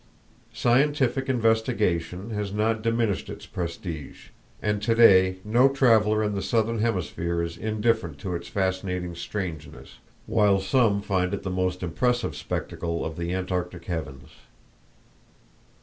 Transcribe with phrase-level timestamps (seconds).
[0.51, 7.43] Scientific investigation has not diminished its prestige, and today no traveler in the southern hemisphere
[7.43, 13.15] is indifferent to its fascinating strangeness, while some find it the most impressive spectacle of
[13.15, 14.29] the antarctic heavens.